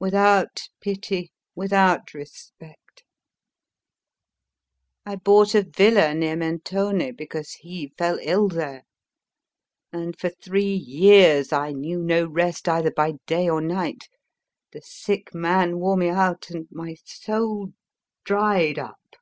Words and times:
without 0.00 0.70
pity, 0.80 1.30
without 1.54 2.14
respect. 2.14 3.04
I 5.04 5.16
bought 5.16 5.54
a 5.54 5.64
villa 5.64 6.14
near 6.14 6.34
Mentone 6.34 7.12
because 7.14 7.50
he 7.60 7.92
fell 7.98 8.18
ill 8.22 8.48
there, 8.48 8.84
and 9.92 10.18
for 10.18 10.30
three 10.30 10.64
years 10.74 11.52
I 11.52 11.72
knew 11.72 11.98
no 12.02 12.24
rest 12.26 12.70
either 12.70 12.90
by 12.90 13.18
day 13.26 13.50
or 13.50 13.60
night; 13.60 14.08
the 14.72 14.80
sick 14.80 15.34
man 15.34 15.78
wore 15.78 15.98
me 15.98 16.08
out, 16.08 16.48
and 16.48 16.66
my 16.70 16.96
soul 17.04 17.74
dried 18.24 18.78
up. 18.78 19.16